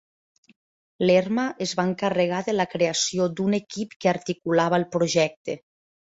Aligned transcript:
Lerma 1.09 1.43
es 1.65 1.73
va 1.79 1.83
encarregar 1.89 2.39
de 2.47 2.55
la 2.55 2.65
creació 2.71 3.27
d"un 3.39 3.57
equip 3.57 3.93
que 4.05 4.11
articulava 4.13 4.79
el 4.81 4.87
projecte. 4.97 5.57